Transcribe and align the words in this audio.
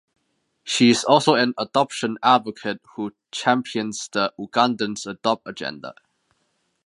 She 0.63 0.89
is 0.89 1.03
also 1.03 1.35
an 1.35 1.53
adoption 1.59 2.17
advocate 2.23 2.81
who 2.95 3.13
champions 3.29 4.09
the 4.11 4.33
Ugandans 4.39 5.05
Adopt 5.05 5.47
agenda. 5.47 5.93